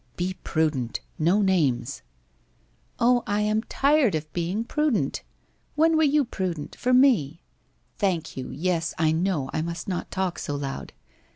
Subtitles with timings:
[0.17, 1.01] 'Be prudent.
[1.19, 2.01] No names!'
[2.69, 5.21] * Oh, I am tired of being prudent.
[5.75, 7.43] When were you pru dent— for me?...
[7.99, 8.49] Thank you.
[8.49, 10.93] Yes, I know, I must not talk so loud.